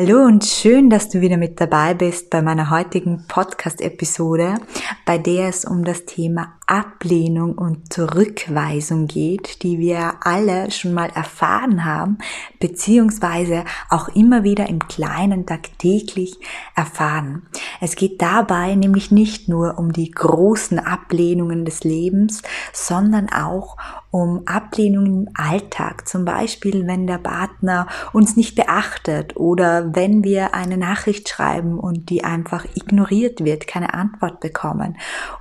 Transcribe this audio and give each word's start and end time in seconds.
Hallo 0.00 0.26
und 0.26 0.44
schön, 0.44 0.90
dass 0.90 1.08
du 1.08 1.20
wieder 1.20 1.36
mit 1.36 1.60
dabei 1.60 1.92
bist 1.92 2.30
bei 2.30 2.40
meiner 2.40 2.70
heutigen 2.70 3.24
Podcast-Episode, 3.26 4.60
bei 5.04 5.18
der 5.18 5.48
es 5.48 5.64
um 5.64 5.82
das 5.82 6.04
Thema 6.04 6.52
Ablehnung 6.68 7.58
und 7.58 7.92
Zurückweisung 7.92 9.08
geht, 9.08 9.64
die 9.64 9.80
wir 9.80 10.14
alle 10.20 10.70
schon 10.70 10.94
mal 10.94 11.10
erfahren 11.12 11.84
haben, 11.84 12.18
beziehungsweise 12.60 13.64
auch 13.90 14.08
immer 14.10 14.44
wieder 14.44 14.68
im 14.68 14.78
Kleinen 14.86 15.46
tagtäglich 15.46 16.38
erfahren. 16.76 17.48
Es 17.80 17.96
geht 17.96 18.22
dabei 18.22 18.76
nämlich 18.76 19.10
nicht 19.10 19.48
nur 19.48 19.78
um 19.78 19.92
die 19.92 20.12
großen 20.12 20.78
Ablehnungen 20.78 21.64
des 21.64 21.82
Lebens, 21.82 22.42
sondern 22.72 23.30
auch 23.30 23.76
um 24.10 24.42
Ablehnungen 24.46 25.26
im 25.26 25.28
Alltag, 25.34 26.08
zum 26.08 26.24
Beispiel 26.24 26.86
wenn 26.86 27.06
der 27.06 27.18
Partner 27.18 27.86
uns 28.12 28.36
nicht 28.36 28.54
beachtet 28.54 29.36
oder 29.36 29.94
wenn 29.94 30.24
wir 30.24 30.54
eine 30.54 30.78
Nachricht 30.78 31.28
schreiben 31.28 31.78
und 31.78 32.08
die 32.08 32.24
einfach 32.24 32.64
ignoriert 32.74 33.44
wird, 33.44 33.66
keine 33.66 33.92
Antwort 33.92 34.40
bekommen 34.40 34.96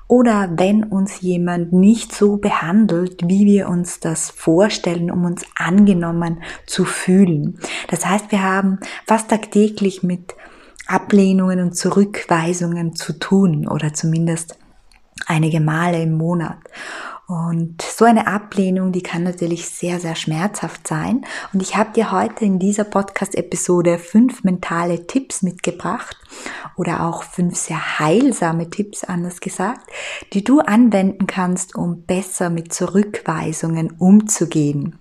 oder 0.07 0.49
wenn 0.55 0.83
uns 0.83 1.21
jemand 1.21 1.73
nicht 1.73 2.13
so 2.13 2.37
behandelt, 2.37 3.21
wie 3.27 3.45
wir 3.45 3.69
uns 3.69 3.99
das 3.99 4.29
vorstellen, 4.29 5.11
um 5.11 5.25
uns 5.25 5.45
angenommen 5.55 6.41
zu 6.65 6.85
fühlen. 6.85 7.59
Das 7.89 8.05
heißt, 8.05 8.31
wir 8.31 8.43
haben 8.43 8.79
fast 9.05 9.29
tagtäglich 9.29 10.03
mit 10.03 10.35
Ablehnungen 10.87 11.59
und 11.59 11.75
Zurückweisungen 11.75 12.95
zu 12.95 13.13
tun 13.19 13.67
oder 13.67 13.93
zumindest 13.93 14.57
einige 15.25 15.59
Male 15.59 16.01
im 16.01 16.13
Monat. 16.13 16.57
Und 17.27 17.81
so 17.81 18.05
eine 18.05 18.25
Ablehnung, 18.25 18.93
die 18.93 19.03
kann 19.03 19.23
natürlich 19.23 19.67
sehr, 19.67 19.99
sehr 19.99 20.15
schmerzhaft 20.15 20.87
sein. 20.87 21.25
Und 21.51 21.61
ich 21.61 21.75
habe 21.75 21.91
dir 21.91 22.11
heute 22.13 22.45
in 22.45 22.57
dieser 22.57 22.85
Podcast-Episode 22.85 23.99
fünf 23.99 24.45
mentale 24.45 25.07
Tipps 25.07 25.41
mitgebracht 25.41 26.15
oder 26.77 27.03
auch 27.05 27.23
fünf 27.23 27.57
sehr 27.57 27.99
heilsame 27.99 28.69
Tipps, 28.69 29.03
anders 29.03 29.41
gesagt, 29.41 29.91
die 30.31 30.45
du 30.45 30.61
anwenden 30.61 31.27
kannst, 31.27 31.75
um 31.75 32.03
besser 32.03 32.49
mit 32.49 32.73
Zurückweisungen 32.73 33.91
umzugehen. 33.91 34.97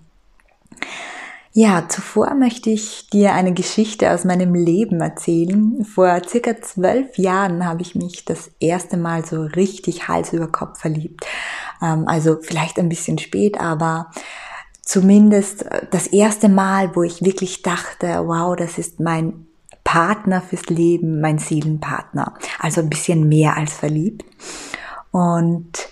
Ja, 1.59 1.89
zuvor 1.89 2.35
möchte 2.35 2.69
ich 2.69 3.09
dir 3.09 3.33
eine 3.33 3.51
Geschichte 3.51 4.11
aus 4.11 4.25
meinem 4.25 4.53
Leben 4.53 5.01
erzählen. 5.01 5.83
Vor 5.85 6.21
circa 6.29 6.61
zwölf 6.61 7.17
Jahren 7.17 7.65
habe 7.65 7.81
ich 7.81 7.95
mich 7.95 8.23
das 8.25 8.51
erste 8.59 8.95
Mal 8.95 9.25
so 9.25 9.41
richtig 9.41 10.07
Hals 10.07 10.33
über 10.33 10.51
Kopf 10.51 10.79
verliebt. 10.79 11.25
Ähm, 11.81 12.07
also 12.07 12.37
vielleicht 12.39 12.77
ein 12.77 12.89
bisschen 12.89 13.17
spät, 13.17 13.59
aber 13.59 14.11
zumindest 14.83 15.65
das 15.89 16.05
erste 16.05 16.47
Mal, 16.47 16.95
wo 16.95 17.01
ich 17.01 17.23
wirklich 17.23 17.63
dachte, 17.63 18.27
wow, 18.27 18.55
das 18.55 18.77
ist 18.77 18.99
mein 18.99 19.47
Partner 19.83 20.43
fürs 20.43 20.67
Leben, 20.67 21.21
mein 21.21 21.39
Seelenpartner. 21.39 22.35
Also 22.59 22.81
ein 22.81 22.89
bisschen 22.91 23.27
mehr 23.27 23.57
als 23.57 23.73
verliebt. 23.73 24.25
Und 25.09 25.89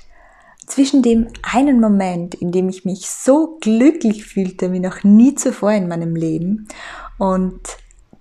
zwischen 0.75 1.01
dem 1.01 1.27
einen 1.41 1.79
Moment, 1.79 2.35
in 2.35 2.51
dem 2.51 2.67
ich 2.67 2.83
mich 2.83 3.09
so 3.09 3.57
glücklich 3.61 4.25
fühlte 4.25 4.73
wie 4.73 4.81
noch 4.81 5.05
nie 5.05 5.33
zuvor 5.33 5.71
in 5.71 5.87
meinem 5.87 6.17
Leben 6.17 6.67
und 7.17 7.61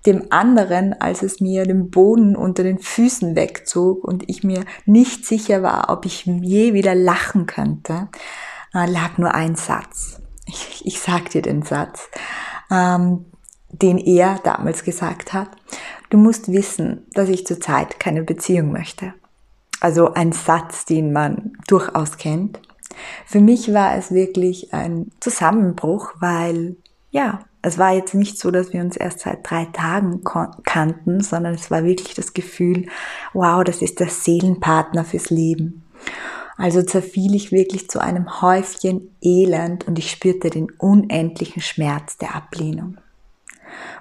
dem 0.05 0.27
anderen, 0.29 0.93
als 0.93 1.21
es 1.21 1.41
mir 1.41 1.65
den 1.65 1.89
Boden 1.89 2.37
unter 2.37 2.63
den 2.63 2.79
Füßen 2.79 3.35
wegzog 3.35 4.05
und 4.05 4.29
ich 4.29 4.45
mir 4.45 4.63
nicht 4.85 5.25
sicher 5.25 5.63
war, 5.63 5.89
ob 5.89 6.05
ich 6.05 6.25
je 6.25 6.73
wieder 6.73 6.95
lachen 6.95 7.45
könnte, 7.45 8.07
äh, 8.73 8.89
lag 8.89 9.17
nur 9.17 9.35
ein 9.35 9.57
Satz. 9.57 10.21
Ich, 10.45 10.81
ich 10.85 11.01
sag 11.01 11.31
dir 11.31 11.41
den 11.41 11.61
Satz, 11.63 12.07
ähm, 12.71 13.25
den 13.69 13.97
er 13.97 14.39
damals 14.45 14.85
gesagt 14.85 15.33
hat. 15.33 15.49
Du 16.09 16.17
musst 16.17 16.49
wissen, 16.49 17.05
dass 17.11 17.27
ich 17.27 17.45
zurzeit 17.45 17.99
keine 17.99 18.23
Beziehung 18.23 18.71
möchte. 18.71 19.13
Also 19.81 20.13
ein 20.13 20.31
Satz, 20.31 20.85
den 20.85 21.11
man 21.11 21.53
durchaus 21.67 22.17
kennt. 22.17 22.59
Für 23.25 23.41
mich 23.41 23.73
war 23.73 23.97
es 23.97 24.11
wirklich 24.11 24.73
ein 24.73 25.11
Zusammenbruch, 25.19 26.13
weil 26.19 26.77
ja, 27.11 27.39
es 27.61 27.77
war 27.77 27.93
jetzt 27.93 28.13
nicht 28.13 28.37
so, 28.37 28.51
dass 28.51 28.73
wir 28.73 28.81
uns 28.81 28.95
erst 28.95 29.21
seit 29.21 29.49
drei 29.49 29.65
Tagen 29.65 30.21
kannten, 30.63 31.21
sondern 31.21 31.55
es 31.55 31.71
war 31.71 31.83
wirklich 31.83 32.13
das 32.13 32.33
Gefühl, 32.33 32.87
wow, 33.33 33.63
das 33.63 33.81
ist 33.81 33.99
der 33.99 34.09
Seelenpartner 34.09 35.03
fürs 35.03 35.29
Leben. 35.29 35.83
Also 36.57 36.83
zerfiel 36.83 37.35
ich 37.35 37.51
wirklich 37.51 37.89
zu 37.89 37.99
einem 37.99 38.41
Häufchen 38.41 39.15
Elend 39.21 39.87
und 39.87 39.99
ich 39.99 40.11
spürte 40.11 40.49
den 40.49 40.71
unendlichen 40.77 41.61
Schmerz 41.61 42.17
der 42.17 42.35
Ablehnung. 42.35 42.97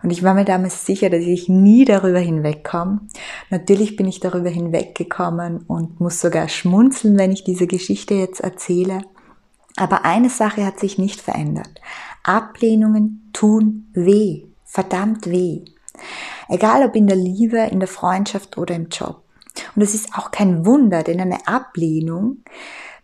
Und 0.03 0.11
ich 0.11 0.23
war 0.23 0.35
mir 0.35 0.45
damals 0.45 0.87
sicher, 0.87 1.11
dass 1.11 1.23
ich 1.23 1.49
nie 1.49 1.85
darüber 1.85 2.19
hinwegkomme. 2.19 3.01
Natürlich 3.51 3.97
bin 3.97 4.07
ich 4.07 4.21
darüber 4.21 4.51
hinweggekommen 4.51 5.65
und 5.67 6.01
muss 6.01 6.21
sogar 6.21 6.49
schmunzeln, 6.49 7.19
wenn 7.19 7.33
ich 7.33 7.45
diese 7.45 7.67
Geschichte 7.67 8.15
jetzt 8.15 8.41
erzähle. 8.41 9.03
Aber 9.77 10.05
eine 10.05 10.31
Sache 10.31 10.65
hat 10.65 10.79
sich 10.79 10.99
nicht 10.99 11.21
verändert. 11.21 11.81
Ablehnungen 12.23 13.31
tun 13.33 13.89
weh, 13.93 14.45
verdammt 14.65 15.29
weh. 15.29 15.65
Egal 16.49 16.85
ob 16.85 16.95
in 16.95 17.07
der 17.07 17.17
Liebe, 17.17 17.59
in 17.59 17.81
der 17.81 17.89
Freundschaft 17.89 18.59
oder 18.59 18.75
im 18.75 18.89
Job. 18.89 19.23
Und 19.75 19.83
es 19.83 19.95
ist 19.95 20.15
auch 20.15 20.31
kein 20.31 20.67
Wunder, 20.67 21.03
denn 21.03 21.21
eine 21.21 21.47
Ablehnung 21.47 22.39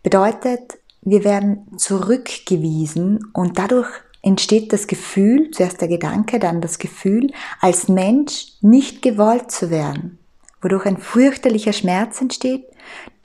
bedeutet, 0.03 0.79
wir 1.01 1.23
werden 1.23 1.67
zurückgewiesen 1.77 3.31
und 3.33 3.57
dadurch 3.57 3.89
entsteht 4.21 4.71
das 4.71 4.87
Gefühl, 4.87 5.51
zuerst 5.51 5.81
der 5.81 5.87
Gedanke, 5.87 6.39
dann 6.39 6.61
das 6.61 6.79
Gefühl, 6.79 7.31
als 7.59 7.87
Mensch 7.87 8.53
nicht 8.61 9.01
gewollt 9.01 9.51
zu 9.51 9.69
werden, 9.69 10.19
wodurch 10.61 10.85
ein 10.85 10.97
fürchterlicher 10.97 11.73
Schmerz 11.73 12.21
entsteht, 12.21 12.65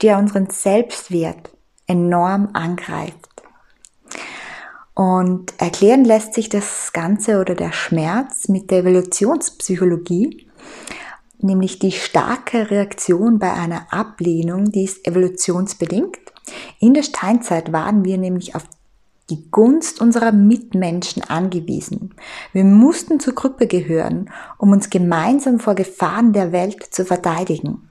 der 0.01 0.17
unseren 0.17 0.49
Selbstwert 0.49 1.49
enorm 1.85 2.49
angreift. 2.53 3.27
Und 4.93 5.53
erklären 5.59 6.05
lässt 6.05 6.33
sich 6.33 6.49
das 6.49 6.91
Ganze 6.91 7.39
oder 7.39 7.53
der 7.53 7.71
Schmerz 7.71 8.47
mit 8.47 8.71
der 8.71 8.79
Evolutionspsychologie, 8.79 10.47
nämlich 11.39 11.77
die 11.77 11.91
starke 11.91 12.71
Reaktion 12.71 13.37
bei 13.37 13.53
einer 13.53 13.93
Ablehnung, 13.93 14.71
die 14.71 14.85
ist 14.85 15.07
evolutionsbedingt. 15.07 16.17
In 16.79 16.95
der 16.95 17.03
Steinzeit 17.03 17.71
waren 17.71 18.05
wir 18.05 18.17
nämlich 18.17 18.55
auf 18.55 18.63
die 19.29 19.49
Gunst 19.51 19.99
unserer 19.99 20.31
Mitmenschen 20.31 21.23
angewiesen. 21.23 22.13
Wir 22.53 22.63
mussten 22.63 23.19
zur 23.19 23.35
Gruppe 23.35 23.67
gehören, 23.67 24.29
um 24.57 24.71
uns 24.71 24.89
gemeinsam 24.89 25.59
vor 25.59 25.75
Gefahren 25.75 26.33
der 26.33 26.51
Welt 26.51 26.83
zu 26.91 27.05
verteidigen. 27.05 27.89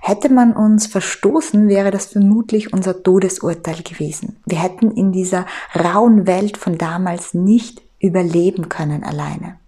Hätte 0.00 0.32
man 0.32 0.52
uns 0.52 0.86
verstoßen, 0.86 1.68
wäre 1.68 1.90
das 1.90 2.06
vermutlich 2.06 2.72
unser 2.72 3.02
Todesurteil 3.02 3.82
gewesen. 3.82 4.36
Wir 4.46 4.62
hätten 4.62 4.92
in 4.92 5.10
dieser 5.10 5.46
rauen 5.74 6.26
Welt 6.28 6.56
von 6.56 6.78
damals 6.78 7.34
nicht 7.34 7.82
überleben 7.98 8.68
können 8.68 9.02
alleine. 9.02 9.58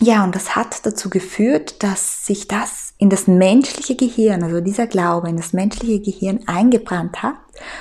Ja, 0.00 0.24
und 0.24 0.34
das 0.34 0.56
hat 0.56 0.86
dazu 0.86 1.10
geführt, 1.10 1.82
dass 1.82 2.24
sich 2.24 2.48
das 2.48 2.87
in 2.98 3.10
das 3.10 3.28
menschliche 3.28 3.94
Gehirn, 3.94 4.42
also 4.42 4.60
dieser 4.60 4.86
Glaube 4.86 5.28
in 5.28 5.36
das 5.36 5.52
menschliche 5.52 6.00
Gehirn 6.00 6.40
eingebrannt 6.46 7.22
hat, 7.22 7.36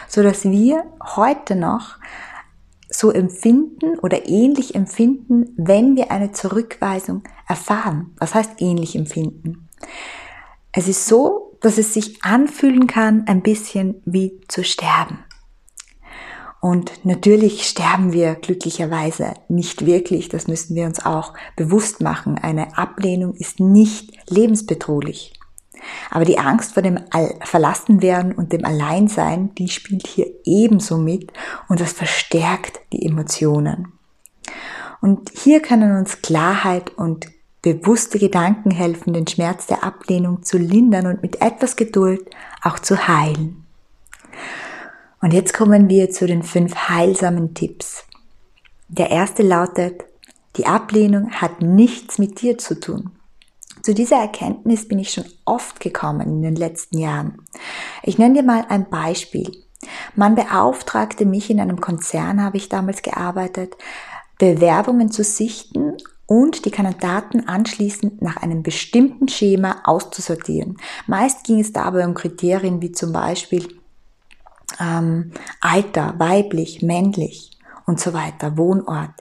so 0.08 0.22
dass 0.22 0.46
wir 0.46 0.84
heute 1.16 1.56
noch 1.56 1.98
so 2.90 3.12
empfinden 3.12 4.00
oder 4.00 4.28
ähnlich 4.28 4.76
empfinden, 4.76 5.54
wenn 5.58 5.96
wir 5.96 6.12
eine 6.12 6.32
Zurückweisung 6.32 7.24
erfahren. 7.48 8.16
Was 8.18 8.34
heißt 8.34 8.62
ähnlich 8.62 8.96
empfinden? 8.96 9.68
Es 10.72 10.88
ist 10.88 11.08
so, 11.08 11.58
dass 11.62 11.78
es 11.78 11.94
sich 11.94 12.24
anfühlen 12.24 12.88
kann, 12.88 13.26
ein 13.28 13.42
bisschen 13.42 14.02
wie 14.06 14.40
zu 14.48 14.64
sterben. 14.64 15.20
Und 16.60 17.06
natürlich 17.06 17.68
sterben 17.68 18.14
wir 18.14 18.36
glücklicherweise 18.36 19.34
nicht 19.48 19.86
wirklich, 19.86 20.28
das 20.30 20.48
müssen 20.48 20.76
wir 20.76 20.86
uns 20.86 21.06
auch 21.06 21.34
bewusst 21.56 22.02
machen. 22.02 22.38
Eine 22.38 22.78
Ablehnung 22.78 23.36
ist 23.36 23.60
nicht 23.60 24.12
lebensbedrohlich. 24.30 25.34
Aber 26.10 26.26
die 26.26 26.40
Angst 26.40 26.74
vor 26.74 26.82
dem 26.82 27.00
Verlassenwerden 27.42 28.34
und 28.34 28.52
dem 28.52 28.66
Alleinsein, 28.66 29.54
die 29.56 29.70
spielt 29.70 30.08
hier 30.08 30.28
ebenso 30.44 30.98
mit 30.98 31.32
und 31.70 31.80
das 31.80 31.94
verstärkt 31.94 32.80
die 32.92 33.06
Emotionen. 33.06 33.94
Und 35.00 35.30
hier 35.38 35.62
können 35.62 35.96
uns 35.96 36.24
Klarheit 36.24 36.98
und 36.98 37.28
bewusste 37.62 38.18
Gedanken 38.18 38.72
helfen, 38.72 39.14
den 39.14 39.28
Schmerz 39.28 39.68
der 39.68 39.84
Ablehnung 39.84 40.44
zu 40.44 40.58
lindern 40.58 41.06
und 41.06 41.22
mit 41.22 41.42
etwas 41.42 41.76
Geduld 41.76 42.30
auch 42.64 42.80
zu 42.80 43.08
heilen. 43.08 43.67
Und 45.28 45.34
jetzt 45.34 45.54
kommen 45.54 45.90
wir 45.90 46.10
zu 46.10 46.26
den 46.26 46.42
fünf 46.42 46.74
heilsamen 46.88 47.54
Tipps. 47.54 48.06
Der 48.88 49.12
erste 49.12 49.44
lautet, 49.44 50.06
die 50.56 50.68
Ablehnung 50.68 51.32
hat 51.32 51.62
nichts 51.62 52.18
mit 52.18 52.40
dir 52.40 52.58
zu 52.58 52.80
tun. 52.80 53.12
Zu 53.84 53.94
dieser 53.94 54.16
Erkenntnis 54.16 54.88
bin 54.88 55.00
ich 55.00 55.12
schon 55.12 55.26
oft 55.44 55.82
gekommen 55.82 56.22
in 56.22 56.42
den 56.44 56.56
letzten 56.56 56.98
Jahren. 56.98 57.42
Ich 58.04 58.18
nenne 58.18 58.36
dir 58.36 58.44
mal 58.44 58.68
ein 58.70 58.90
Beispiel. 58.90 59.52
Man 60.16 60.36
beauftragte 60.36 61.26
mich 61.26 61.50
in 61.50 61.60
einem 61.60 61.82
Konzern, 61.82 62.42
habe 62.42 62.56
ich 62.56 62.70
damals 62.70 63.02
gearbeitet, 63.02 63.76
Bewerbungen 64.40 65.12
zu 65.12 65.26
sichten 65.26 65.98
und 66.26 66.64
die 66.64 66.72
Kandidaten 66.72 67.50
anschließend 67.50 68.22
nach 68.22 68.38
einem 68.38 68.64
bestimmten 68.64 69.28
Schema 69.28 69.82
auszusortieren. 69.84 70.78
Meist 71.06 71.44
ging 71.44 71.60
es 71.60 71.74
dabei 71.74 72.06
um 72.06 72.14
Kriterien 72.14 72.82
wie 72.82 72.94
zum 72.94 73.12
Beispiel 73.12 73.68
ähm, 74.80 75.32
Alter, 75.62 76.16
weiblich, 76.18 76.82
männlich 76.82 77.52
und 77.86 78.00
so 78.00 78.14
weiter, 78.14 78.58
Wohnort. 78.58 79.12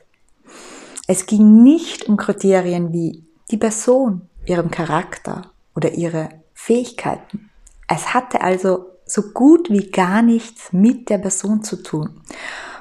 Es 1.06 1.26
ging 1.26 1.62
nicht 1.62 2.08
um 2.08 2.16
Kriterien 2.16 2.92
wie 2.92 3.24
die 3.50 3.56
Person, 3.56 4.28
ihrem 4.44 4.70
Charakter 4.70 5.50
oder 5.74 5.92
ihre 5.92 6.28
Fähigkeiten. 6.54 7.50
Es 7.88 8.12
hatte 8.14 8.40
also 8.40 8.86
so 9.04 9.30
gut 9.32 9.70
wie 9.70 9.90
gar 9.90 10.22
nichts 10.22 10.72
mit 10.72 11.08
der 11.10 11.18
Person 11.18 11.62
zu 11.62 11.82
tun. 11.82 12.20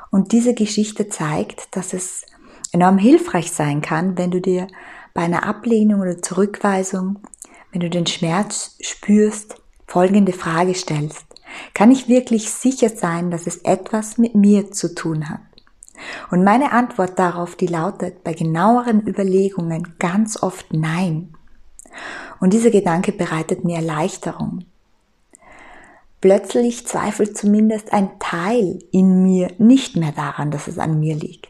Und 0.09 0.31
diese 0.31 0.53
Geschichte 0.53 1.09
zeigt, 1.09 1.75
dass 1.75 1.93
es 1.93 2.25
enorm 2.71 2.97
hilfreich 2.97 3.51
sein 3.51 3.81
kann, 3.81 4.17
wenn 4.17 4.31
du 4.31 4.41
dir 4.41 4.67
bei 5.13 5.21
einer 5.21 5.43
Ablehnung 5.43 6.01
oder 6.01 6.21
Zurückweisung, 6.21 7.19
wenn 7.71 7.81
du 7.81 7.89
den 7.89 8.07
Schmerz 8.07 8.75
spürst, 8.81 9.55
folgende 9.87 10.33
Frage 10.33 10.73
stellst. 10.73 11.25
Kann 11.73 11.91
ich 11.91 12.07
wirklich 12.07 12.51
sicher 12.51 12.89
sein, 12.89 13.31
dass 13.31 13.47
es 13.47 13.57
etwas 13.57 14.17
mit 14.17 14.35
mir 14.35 14.71
zu 14.71 14.93
tun 14.93 15.29
hat? 15.29 15.41
Und 16.31 16.43
meine 16.43 16.71
Antwort 16.71 17.17
darauf, 17.19 17.55
die 17.55 17.67
lautet 17.67 18.23
bei 18.23 18.33
genaueren 18.33 19.05
Überlegungen 19.07 19.95
ganz 19.99 20.41
oft 20.41 20.73
Nein. 20.73 21.33
Und 22.39 22.53
dieser 22.53 22.71
Gedanke 22.71 23.11
bereitet 23.11 23.63
mir 23.63 23.77
Erleichterung. 23.77 24.65
Plötzlich 26.21 26.87
zweifelt 26.87 27.37
zumindest 27.37 27.93
ein 27.93 28.09
Teil 28.19 28.79
in 28.91 29.23
mir 29.23 29.51
nicht 29.57 29.95
mehr 29.95 30.11
daran, 30.11 30.51
dass 30.51 30.67
es 30.67 30.79
an 30.79 30.99
mir 30.99 31.15
liegt. 31.15 31.49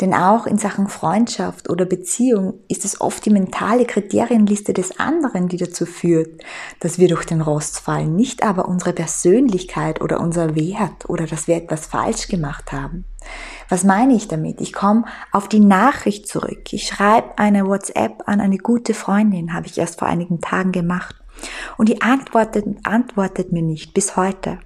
Denn 0.00 0.12
auch 0.12 0.46
in 0.46 0.58
Sachen 0.58 0.88
Freundschaft 0.88 1.70
oder 1.70 1.84
Beziehung 1.86 2.60
ist 2.68 2.84
es 2.84 3.00
oft 3.00 3.24
die 3.24 3.30
mentale 3.30 3.86
Kriterienliste 3.86 4.72
des 4.72 4.98
anderen, 4.98 5.48
die 5.48 5.56
dazu 5.56 5.86
führt, 5.86 6.42
dass 6.80 6.98
wir 6.98 7.08
durch 7.08 7.24
den 7.24 7.40
Rost 7.40 7.80
fallen, 7.80 8.14
nicht 8.14 8.42
aber 8.42 8.68
unsere 8.68 8.92
Persönlichkeit 8.92 10.00
oder 10.00 10.20
unser 10.20 10.54
Wert 10.54 11.08
oder 11.08 11.26
dass 11.26 11.48
wir 11.48 11.56
etwas 11.56 11.86
falsch 11.86 12.28
gemacht 12.28 12.72
haben. 12.72 13.04
Was 13.68 13.84
meine 13.84 14.14
ich 14.14 14.28
damit? 14.28 14.60
Ich 14.60 14.72
komme 14.72 15.04
auf 15.32 15.48
die 15.48 15.60
Nachricht 15.60 16.28
zurück. 16.28 16.72
Ich 16.72 16.86
schreibe 16.86 17.38
eine 17.38 17.66
WhatsApp 17.66 18.22
an 18.26 18.40
eine 18.40 18.58
gute 18.58 18.94
Freundin, 18.94 19.54
habe 19.54 19.66
ich 19.66 19.78
erst 19.78 19.98
vor 19.98 20.08
einigen 20.08 20.40
Tagen 20.40 20.72
gemacht. 20.72 21.16
Und 21.76 21.88
die 21.88 22.02
antwortet, 22.02 22.64
antwortet 22.84 23.52
mir 23.52 23.62
nicht 23.62 23.94
bis 23.94 24.16
heute. 24.16 24.58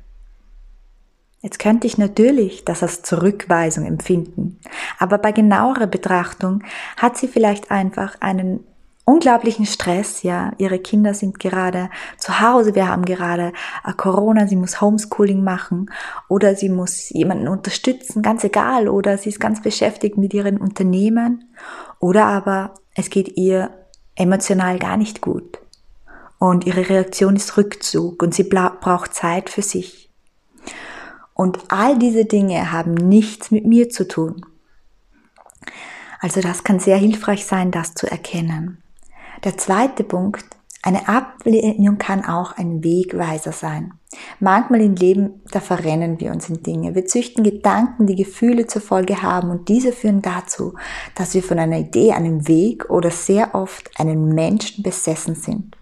Jetzt 1.43 1.59
könnte 1.59 1.87
ich 1.87 1.97
natürlich 1.97 2.65
das 2.65 2.83
als 2.83 3.03
Zurückweisung 3.03 3.87
empfinden, 3.87 4.61
aber 4.99 5.19
bei 5.19 5.33
genauerer 5.33 5.87
Betrachtung 5.87 6.63
hat 6.97 7.17
sie 7.17 7.29
vielleicht 7.29 7.71
einfach 7.71 8.17
einen 8.21 8.65
unglaublichen 9.07 9.67
Stress, 9.67 10.23
ja. 10.23 10.53
Ihre 10.59 10.79
Kinder 10.79 11.15
sind 11.15 11.41
gerade 11.41 11.91
zu 12.19 12.41
Hause, 12.41 12.75
wir 12.75 12.89
haben 12.89 13.05
gerade 13.05 13.53
äh, 13.85 13.93
Corona, 13.97 14.47
sie 14.47 14.57
muss 14.57 14.81
Homeschooling 14.81 15.43
machen 15.43 15.91
oder 16.29 16.55
sie 16.55 16.69
muss 16.69 17.09
jemanden 17.09 17.49
unterstützen, 17.49 18.23
ganz 18.23 18.45
egal, 18.45 18.89
oder 18.89 19.19
sie 19.19 19.31
ist 19.31 19.41
ganz 19.41 19.63
beschäftigt 19.63 20.19
mit 20.19 20.35
ihren 20.35 20.59
Unternehmen 20.59 21.55
oder 21.99 22.27
aber 22.27 22.75
es 22.95 23.11
geht 23.11 23.37
ihr 23.37 23.71
emotional 24.15 24.79
gar 24.79 24.97
nicht 24.97 25.21
gut. 25.21 25.59
Und 26.39 26.67
ihre 26.67 26.89
Reaktion 26.89 27.37
ist 27.37 27.57
Rückzug. 27.57 28.23
Und 28.23 28.35
sie 28.35 28.45
braucht 28.45 29.15
Zeit 29.15 29.51
für 29.51 29.63
sich. 29.63 30.10
Und 31.41 31.59
all 31.69 31.99
diese 31.99 32.27
Dinge 32.27 32.71
haben 32.71 32.93
nichts 32.93 33.51
mit 33.51 33.65
mir 33.65 33.89
zu 33.89 34.07
tun. 34.07 34.45
Also 36.21 36.43
das 36.43 36.65
kann 36.65 36.81
sehr 36.81 36.99
hilfreich 36.99 37.47
sein, 37.47 37.71
das 37.71 37.95
zu 37.95 38.07
erkennen. 38.07 38.83
Der 39.45 39.57
zweite 39.57 40.05
Punkt, 40.05 40.45
eine 40.83 41.09
Ablehnung 41.09 41.97
kann 41.97 42.27
auch 42.27 42.59
ein 42.59 42.85
Wegweiser 42.85 43.53
sein. 43.53 43.95
Manchmal 44.39 44.83
im 44.83 44.97
Leben, 44.97 45.41
da 45.51 45.61
verrennen 45.61 46.21
wir 46.21 46.31
uns 46.31 46.51
in 46.51 46.63
Dinge. 46.63 46.95
Wir 46.95 47.07
züchten 47.07 47.43
Gedanken, 47.43 48.07
die 48.07 48.17
Gefühle 48.17 48.67
zur 48.67 48.83
Folge 48.83 49.23
haben 49.23 49.49
und 49.49 49.71
diese 49.71 49.93
führen 49.93 50.21
dazu, 50.21 50.75
dass 51.15 51.33
wir 51.33 51.43
von 51.43 51.59
einer 51.59 51.79
Idee, 51.79 52.13
einem 52.13 52.49
Weg 52.49 52.91
oder 52.91 53.11
sehr 53.11 53.55
oft 53.55 53.99
einen 53.99 54.35
Menschen 54.35 54.83
besessen 54.83 55.37
sind. 55.37 55.75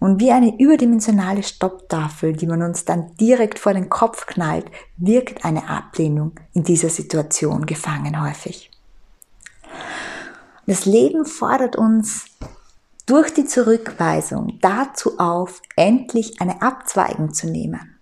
Und 0.00 0.18
wie 0.18 0.32
eine 0.32 0.58
überdimensionale 0.58 1.42
Stopptafel, 1.42 2.32
die 2.32 2.46
man 2.46 2.62
uns 2.62 2.86
dann 2.86 3.14
direkt 3.20 3.58
vor 3.58 3.74
den 3.74 3.90
Kopf 3.90 4.26
knallt, 4.26 4.64
wirkt 4.96 5.44
eine 5.44 5.68
Ablehnung 5.68 6.32
in 6.54 6.64
dieser 6.64 6.88
Situation 6.88 7.66
gefangen 7.66 8.20
häufig. 8.20 8.70
Das 10.66 10.86
Leben 10.86 11.26
fordert 11.26 11.76
uns 11.76 12.26
durch 13.04 13.34
die 13.34 13.44
Zurückweisung 13.44 14.58
dazu 14.62 15.18
auf, 15.18 15.60
endlich 15.76 16.40
eine 16.40 16.62
Abzweigung 16.62 17.34
zu 17.34 17.50
nehmen. 17.50 17.98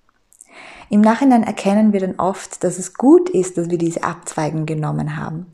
Im 0.91 1.01
Nachhinein 1.01 1.43
erkennen 1.43 1.93
wir 1.93 2.01
dann 2.01 2.17
oft, 2.17 2.63
dass 2.63 2.79
es 2.79 2.95
gut 2.95 3.29
ist, 3.29 3.59
dass 3.59 3.71
wir 3.71 3.79
diese 3.79 4.05
Abzweigung 4.05 4.67
genommen 4.67 5.17
haben. 5.17 5.47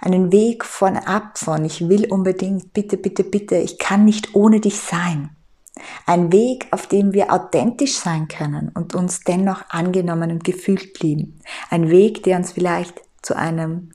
Einen 0.00 0.32
Weg 0.32 0.64
von 0.64 0.96
ab 0.96 1.38
von, 1.38 1.64
ich 1.64 1.88
will 1.88 2.06
unbedingt, 2.10 2.72
bitte, 2.72 2.96
bitte, 2.96 3.22
bitte, 3.22 3.56
ich 3.56 3.78
kann 3.78 4.04
nicht 4.04 4.34
ohne 4.34 4.60
dich 4.60 4.80
sein. 4.80 5.30
Ein 6.06 6.32
Weg, 6.32 6.68
auf 6.70 6.86
dem 6.86 7.12
wir 7.12 7.32
authentisch 7.32 7.96
sein 7.96 8.28
können 8.28 8.70
und 8.74 8.94
uns 8.94 9.20
dennoch 9.20 9.64
angenommen 9.70 10.30
und 10.30 10.44
gefühlt 10.44 10.94
blieben. 10.94 11.40
Ein 11.70 11.88
Weg, 11.90 12.22
der 12.22 12.38
uns 12.38 12.52
vielleicht 12.52 13.00
zu 13.22 13.36
einem 13.36 13.90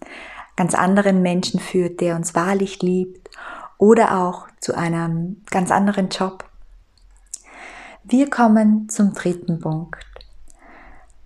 ganz 0.55 0.73
anderen 0.73 1.21
Menschen 1.21 1.59
führt, 1.59 2.01
der 2.01 2.15
uns 2.15 2.35
wahrlich 2.35 2.81
liebt 2.81 3.29
oder 3.77 4.19
auch 4.21 4.47
zu 4.59 4.75
einem 4.75 5.43
ganz 5.49 5.71
anderen 5.71 6.09
Job. 6.09 6.45
Wir 8.03 8.29
kommen 8.29 8.87
zum 8.89 9.13
dritten 9.13 9.59
Punkt. 9.59 10.05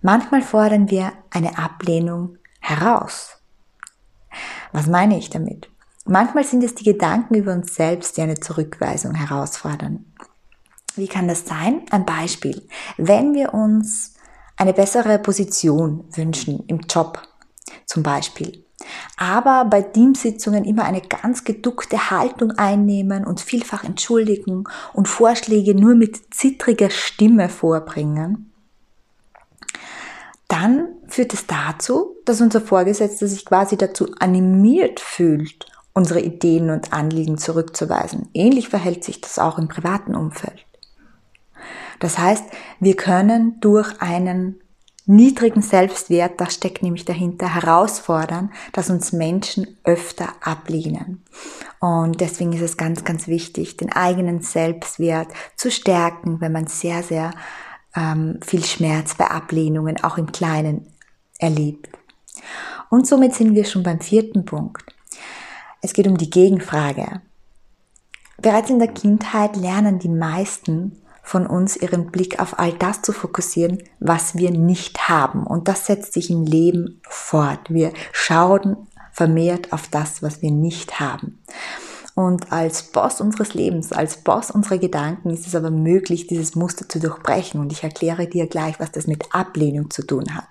Manchmal 0.01 0.41
fordern 0.41 0.89
wir 0.89 1.11
eine 1.29 1.57
Ablehnung 1.57 2.37
heraus. 2.61 3.41
Was 4.71 4.87
meine 4.87 5.17
ich 5.17 5.29
damit? 5.29 5.69
Manchmal 6.05 6.43
sind 6.43 6.63
es 6.63 6.75
die 6.75 6.85
Gedanken 6.85 7.35
über 7.35 7.53
uns 7.53 7.75
selbst, 7.75 8.17
die 8.17 8.21
eine 8.21 8.39
Zurückweisung 8.39 9.13
herausfordern. 9.13 10.08
Wie 10.99 11.07
kann 11.07 11.27
das 11.27 11.45
sein? 11.45 11.81
Ein 11.89 12.05
Beispiel. 12.05 12.67
Wenn 12.97 13.33
wir 13.33 13.53
uns 13.53 14.15
eine 14.57 14.73
bessere 14.73 15.17
Position 15.19 16.03
wünschen 16.11 16.65
im 16.67 16.81
Job 16.81 17.21
zum 17.85 18.03
Beispiel, 18.03 18.65
aber 19.17 19.65
bei 19.65 19.81
Teamsitzungen 19.81 20.65
immer 20.65 20.85
eine 20.85 21.01
ganz 21.01 21.43
geduckte 21.43 22.11
Haltung 22.11 22.51
einnehmen, 22.51 23.25
und 23.25 23.41
vielfach 23.41 23.83
entschuldigen 23.83 24.65
und 24.93 25.07
Vorschläge 25.07 25.75
nur 25.75 25.95
mit 25.95 26.33
zittriger 26.33 26.89
Stimme 26.89 27.49
vorbringen, 27.49 28.51
dann 30.47 30.87
führt 31.07 31.33
es 31.33 31.45
dazu, 31.45 32.15
dass 32.25 32.41
unser 32.41 32.61
Vorgesetzter 32.61 33.27
sich 33.27 33.45
quasi 33.45 33.77
dazu 33.77 34.07
animiert 34.19 34.99
fühlt, 34.99 35.67
unsere 35.93 36.21
Ideen 36.21 36.69
und 36.69 36.91
Anliegen 36.91 37.37
zurückzuweisen. 37.37 38.29
Ähnlich 38.33 38.69
verhält 38.69 39.03
sich 39.03 39.21
das 39.21 39.37
auch 39.37 39.59
im 39.59 39.67
privaten 39.67 40.15
Umfeld. 40.15 40.65
Das 41.99 42.17
heißt, 42.17 42.45
wir 42.79 42.95
können 42.95 43.59
durch 43.59 44.01
einen 44.01 44.61
niedrigen 45.05 45.63
Selbstwert, 45.63 46.39
das 46.39 46.53
steckt 46.53 46.83
nämlich 46.83 47.03
dahinter, 47.03 47.53
herausfordern, 47.55 48.51
dass 48.73 48.91
uns 48.91 49.11
Menschen 49.11 49.79
öfter 49.83 50.29
ablehnen. 50.41 51.23
Und 51.79 52.21
deswegen 52.21 52.53
ist 52.53 52.61
es 52.61 52.77
ganz, 52.77 53.03
ganz 53.03 53.27
wichtig, 53.27 53.75
den 53.75 53.91
eigenen 53.91 54.41
Selbstwert 54.41 55.29
zu 55.55 55.71
stärken, 55.71 56.41
wenn 56.41 56.51
man 56.51 56.67
sehr, 56.67 57.01
sehr 57.01 57.31
ähm, 57.95 58.39
viel 58.45 58.63
Schmerz 58.63 59.15
bei 59.15 59.25
Ablehnungen 59.31 60.03
auch 60.03 60.17
im 60.19 60.31
Kleinen 60.31 60.93
erlebt. 61.39 61.89
Und 62.91 63.07
somit 63.07 63.33
sind 63.33 63.55
wir 63.55 63.65
schon 63.65 63.83
beim 63.83 64.01
vierten 64.01 64.45
Punkt. 64.45 64.83
Es 65.81 65.93
geht 65.93 66.07
um 66.07 66.17
die 66.17 66.29
Gegenfrage. 66.29 67.21
Bereits 68.37 68.69
in 68.69 68.79
der 68.79 68.89
Kindheit 68.89 69.55
lernen 69.55 69.99
die 69.99 70.09
meisten, 70.09 71.01
von 71.29 71.45
uns 71.45 71.77
ihren 71.77 72.07
Blick 72.09 72.39
auf 72.39 72.57
all 72.57 72.73
das 72.73 73.03
zu 73.03 73.13
fokussieren, 73.13 73.83
was 73.99 74.35
wir 74.35 74.49
nicht 74.49 75.09
haben. 75.09 75.45
Und 75.45 75.67
das 75.67 75.85
setzt 75.85 76.13
sich 76.13 76.31
im 76.31 76.43
Leben 76.43 77.01
fort. 77.07 77.69
Wir 77.69 77.93
schauen 78.11 78.75
vermehrt 79.11 79.71
auf 79.71 79.87
das, 79.89 80.23
was 80.23 80.41
wir 80.41 80.49
nicht 80.49 80.99
haben. 80.99 81.39
Und 82.15 82.51
als 82.51 82.81
Boss 82.81 83.21
unseres 83.21 83.53
Lebens, 83.53 83.93
als 83.93 84.17
Boss 84.17 84.49
unserer 84.49 84.79
Gedanken 84.79 85.29
ist 85.29 85.45
es 85.45 85.53
aber 85.53 85.69
möglich, 85.69 86.25
dieses 86.25 86.55
Muster 86.55 86.89
zu 86.89 86.99
durchbrechen. 86.99 87.61
Und 87.61 87.71
ich 87.71 87.83
erkläre 87.83 88.25
dir 88.25 88.47
gleich, 88.47 88.79
was 88.79 88.91
das 88.91 89.05
mit 89.05 89.31
Ablehnung 89.31 89.91
zu 89.91 90.01
tun 90.01 90.35
hat. 90.35 90.47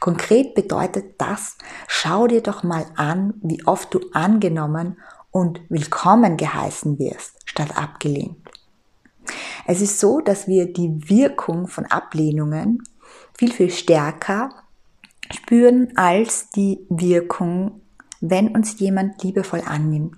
Konkret 0.00 0.54
bedeutet 0.54 1.20
das, 1.20 1.58
schau 1.88 2.26
dir 2.26 2.40
doch 2.40 2.62
mal 2.62 2.86
an, 2.96 3.34
wie 3.42 3.66
oft 3.66 3.92
du 3.92 4.00
angenommen 4.14 4.96
und 5.30 5.60
willkommen 5.68 6.38
geheißen 6.38 6.98
wirst, 6.98 7.34
statt 7.44 7.76
abgelehnt. 7.76 8.41
Es 9.66 9.80
ist 9.80 10.00
so, 10.00 10.20
dass 10.20 10.48
wir 10.48 10.72
die 10.72 11.08
Wirkung 11.08 11.68
von 11.68 11.86
Ablehnungen 11.86 12.82
viel, 13.36 13.52
viel 13.52 13.70
stärker 13.70 14.50
spüren 15.30 15.92
als 15.96 16.50
die 16.50 16.80
Wirkung, 16.88 17.80
wenn 18.20 18.48
uns 18.48 18.78
jemand 18.78 19.22
liebevoll 19.22 19.62
annimmt. 19.64 20.16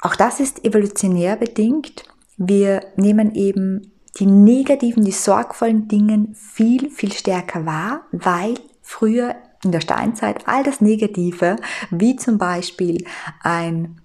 Auch 0.00 0.14
das 0.14 0.40
ist 0.40 0.64
evolutionär 0.64 1.36
bedingt. 1.36 2.04
Wir 2.36 2.84
nehmen 2.96 3.34
eben 3.34 3.92
die 4.18 4.26
negativen, 4.26 5.04
die 5.04 5.12
sorgvollen 5.12 5.88
Dinge 5.88 6.28
viel, 6.34 6.90
viel 6.90 7.12
stärker 7.12 7.66
wahr, 7.66 8.02
weil 8.12 8.54
früher 8.82 9.34
in 9.64 9.72
der 9.72 9.80
Steinzeit 9.80 10.46
all 10.46 10.62
das 10.62 10.80
Negative, 10.80 11.56
wie 11.90 12.16
zum 12.16 12.38
Beispiel 12.38 13.04
ein, 13.42 14.00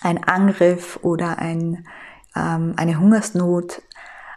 ein 0.00 0.22
Angriff 0.24 0.98
oder 1.02 1.38
ein, 1.38 1.86
ähm, 2.36 2.74
eine 2.76 2.98
Hungersnot, 2.98 3.82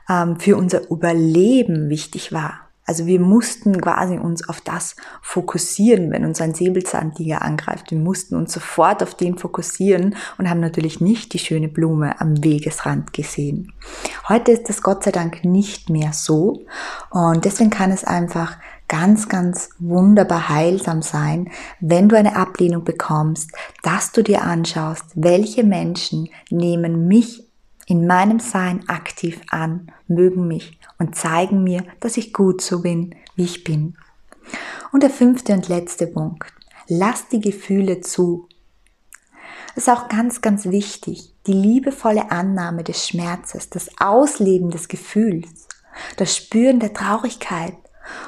ähm, 0.09 0.39
für 0.39 0.57
unser 0.57 0.89
Überleben 0.89 1.89
wichtig 1.89 2.33
war. 2.33 2.69
Also 2.89 3.05
wir 3.05 3.19
mussten 3.19 3.79
quasi 3.79 4.17
uns 4.17 4.49
auf 4.49 4.61
das 4.61 4.95
fokussieren, 5.21 6.09
wenn 6.09 6.25
uns 6.25 6.41
ein 6.41 6.55
Säbelzahntiger 6.55 7.43
angreift. 7.43 7.91
Wir 7.91 7.99
mussten 7.99 8.35
uns 8.35 8.51
sofort 8.51 9.03
auf 9.03 9.13
den 9.13 9.37
fokussieren 9.37 10.15
und 10.39 10.49
haben 10.49 10.59
natürlich 10.59 10.99
nicht 10.99 11.33
die 11.33 11.37
schöne 11.37 11.67
Blume 11.67 12.19
am 12.19 12.43
Wegesrand 12.43 13.13
gesehen. 13.13 13.73
Heute 14.27 14.53
ist 14.53 14.69
das 14.69 14.81
Gott 14.81 15.03
sei 15.03 15.11
Dank 15.11 15.45
nicht 15.45 15.91
mehr 15.91 16.13
so 16.13 16.63
und 17.11 17.45
deswegen 17.45 17.69
kann 17.69 17.91
es 17.91 18.03
einfach 18.03 18.57
ganz, 18.87 19.29
ganz 19.29 19.69
wunderbar 19.77 20.49
heilsam 20.49 21.03
sein, 21.03 21.51
wenn 21.79 22.09
du 22.09 22.17
eine 22.17 22.35
Ablehnung 22.35 22.85
bekommst, 22.85 23.51
dass 23.83 24.13
du 24.13 24.23
dir 24.23 24.41
anschaust, 24.41 25.05
welche 25.13 25.63
Menschen 25.63 26.29
nehmen 26.49 27.07
mich 27.07 27.48
in 27.89 28.05
meinem 28.05 28.39
Sein 28.39 28.87
aktiv 28.87 29.41
an, 29.49 29.91
mögen 30.07 30.47
mich 30.47 30.79
und 30.99 31.15
zeigen 31.15 31.63
mir, 31.63 31.83
dass 31.99 32.17
ich 32.17 32.33
gut 32.33 32.61
so 32.61 32.83
bin, 32.83 33.15
wie 33.35 33.45
ich 33.45 33.63
bin. 33.63 33.97
Und 34.91 35.01
der 35.01 35.09
fünfte 35.09 35.53
und 35.53 35.67
letzte 35.69 36.05
Punkt. 36.05 36.53
Lass 36.87 37.27
die 37.29 37.41
Gefühle 37.41 38.01
zu. 38.01 38.47
Das 39.69 39.87
ist 39.87 39.89
auch 39.89 40.07
ganz, 40.07 40.41
ganz 40.41 40.65
wichtig. 40.65 41.33
Die 41.47 41.53
liebevolle 41.53 42.29
Annahme 42.29 42.83
des 42.83 43.07
Schmerzes, 43.07 43.71
das 43.71 43.89
Ausleben 43.99 44.69
des 44.69 44.87
Gefühls, 44.87 45.67
das 46.17 46.37
Spüren 46.37 46.79
der 46.79 46.93
Traurigkeit 46.93 47.75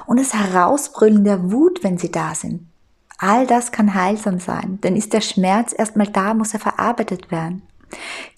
und 0.07 0.19
das 0.19 0.33
Herausbrüllen 0.33 1.23
der 1.23 1.51
Wut, 1.51 1.83
wenn 1.83 1.99
sie 1.99 2.11
da 2.11 2.33
sind. 2.33 2.67
All 3.19 3.45
das 3.45 3.71
kann 3.71 3.93
heilsam 3.93 4.39
sein, 4.39 4.79
denn 4.81 4.95
ist 4.95 5.13
der 5.13 5.21
Schmerz 5.21 5.71
erstmal 5.77 6.07
da, 6.07 6.33
muss 6.33 6.55
er 6.55 6.59
verarbeitet 6.59 7.29
werden. 7.29 7.61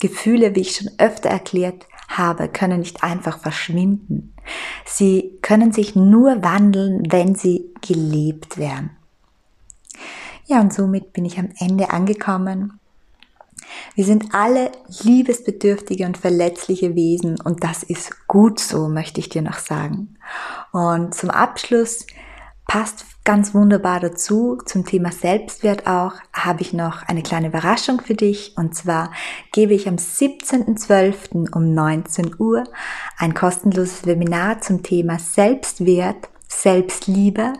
Gefühle, 0.00 0.54
wie 0.54 0.60
ich 0.60 0.76
schon 0.76 0.90
öfter 0.98 1.30
erklärt 1.30 1.86
habe, 2.08 2.48
können 2.48 2.80
nicht 2.80 3.02
einfach 3.02 3.38
verschwinden. 3.38 4.34
Sie 4.84 5.38
können 5.42 5.72
sich 5.72 5.94
nur 5.96 6.42
wandeln, 6.42 7.02
wenn 7.10 7.34
sie 7.34 7.72
gelebt 7.86 8.58
werden. 8.58 8.90
Ja, 10.46 10.60
und 10.60 10.72
somit 10.72 11.12
bin 11.12 11.24
ich 11.24 11.38
am 11.38 11.50
Ende 11.58 11.90
angekommen. 11.90 12.78
Wir 13.94 14.04
sind 14.04 14.34
alle 14.34 14.72
liebesbedürftige 15.02 16.04
und 16.04 16.18
verletzliche 16.18 16.94
Wesen 16.94 17.40
und 17.40 17.64
das 17.64 17.82
ist 17.82 18.26
gut 18.26 18.60
so, 18.60 18.88
möchte 18.88 19.20
ich 19.20 19.28
dir 19.28 19.42
noch 19.42 19.58
sagen. 19.58 20.16
Und 20.72 21.14
zum 21.14 21.30
Abschluss 21.30 22.06
passt 22.66 23.06
ganz 23.24 23.54
wunderbar 23.54 24.00
dazu. 24.00 24.58
Zum 24.64 24.84
Thema 24.84 25.10
Selbstwert 25.10 25.86
auch 25.86 26.12
habe 26.32 26.62
ich 26.62 26.72
noch 26.72 27.02
eine 27.02 27.22
kleine 27.22 27.48
Überraschung 27.48 28.00
für 28.00 28.14
dich. 28.14 28.54
Und 28.56 28.74
zwar 28.74 29.12
gebe 29.52 29.74
ich 29.74 29.88
am 29.88 29.96
17.12. 29.96 31.54
um 31.54 31.74
19 31.74 32.36
Uhr 32.38 32.64
ein 33.18 33.34
kostenloses 33.34 34.06
Webinar 34.06 34.60
zum 34.60 34.82
Thema 34.82 35.18
Selbstwert, 35.18 36.28
Selbstliebe, 36.48 37.54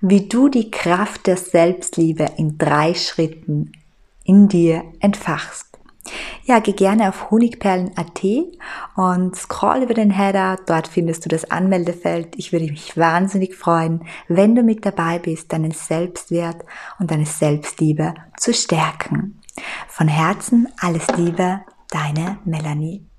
wie 0.00 0.28
du 0.28 0.48
die 0.48 0.70
Kraft 0.70 1.26
der 1.26 1.36
Selbstliebe 1.36 2.26
in 2.36 2.56
drei 2.56 2.94
Schritten 2.94 3.72
in 4.24 4.48
dir 4.48 4.84
entfachst. 5.00 5.69
Ja, 6.44 6.58
geh 6.60 6.72
gerne 6.72 7.08
auf 7.08 7.30
honigperlen.at 7.30 8.24
und 8.96 9.36
scroll 9.36 9.82
über 9.82 9.94
den 9.94 10.10
Header. 10.10 10.58
Dort 10.66 10.88
findest 10.88 11.24
du 11.24 11.28
das 11.28 11.50
Anmeldefeld. 11.50 12.34
Ich 12.36 12.52
würde 12.52 12.66
mich 12.66 12.96
wahnsinnig 12.96 13.54
freuen, 13.54 14.04
wenn 14.28 14.54
du 14.54 14.62
mit 14.62 14.86
dabei 14.86 15.18
bist, 15.18 15.52
deinen 15.52 15.72
Selbstwert 15.72 16.64
und 16.98 17.10
deine 17.10 17.26
Selbstliebe 17.26 18.14
zu 18.36 18.54
stärken. 18.54 19.40
Von 19.88 20.08
Herzen 20.08 20.68
alles 20.80 21.06
Liebe, 21.16 21.60
deine 21.90 22.38
Melanie. 22.44 23.09